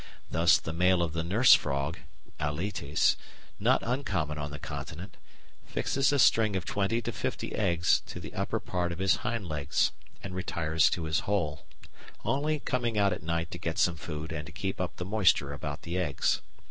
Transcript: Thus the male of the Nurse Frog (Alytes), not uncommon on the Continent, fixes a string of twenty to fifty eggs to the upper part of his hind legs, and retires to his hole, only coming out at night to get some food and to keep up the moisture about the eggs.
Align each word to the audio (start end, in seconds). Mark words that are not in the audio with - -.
Thus 0.31 0.57
the 0.57 0.73
male 0.73 1.03
of 1.03 1.13
the 1.13 1.23
Nurse 1.23 1.53
Frog 1.53 1.99
(Alytes), 2.39 3.15
not 3.59 3.83
uncommon 3.85 4.39
on 4.39 4.49
the 4.49 4.57
Continent, 4.57 5.15
fixes 5.67 6.11
a 6.11 6.17
string 6.17 6.55
of 6.55 6.65
twenty 6.65 7.03
to 7.03 7.11
fifty 7.11 7.53
eggs 7.53 8.01
to 8.07 8.19
the 8.19 8.33
upper 8.33 8.59
part 8.59 8.91
of 8.91 8.97
his 8.97 9.17
hind 9.17 9.47
legs, 9.47 9.91
and 10.23 10.33
retires 10.33 10.89
to 10.89 11.03
his 11.03 11.19
hole, 11.29 11.67
only 12.25 12.59
coming 12.59 12.97
out 12.97 13.13
at 13.13 13.21
night 13.21 13.51
to 13.51 13.59
get 13.59 13.77
some 13.77 13.95
food 13.95 14.31
and 14.31 14.47
to 14.47 14.51
keep 14.51 14.81
up 14.81 14.95
the 14.95 15.05
moisture 15.05 15.53
about 15.53 15.83
the 15.83 15.99
eggs. 15.99 16.41